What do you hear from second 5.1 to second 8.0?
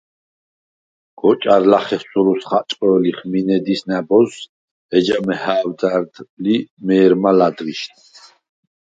მეჰა̄ვდარდ ლი მე̄რმა ლა̈დღიშდ.